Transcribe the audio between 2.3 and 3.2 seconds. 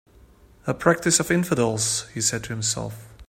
to himself.